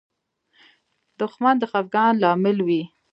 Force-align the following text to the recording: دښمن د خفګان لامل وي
دښمن 1.19 1.55
د 1.59 1.63
خفګان 1.71 2.13
لامل 2.23 2.57
وي 2.67 2.81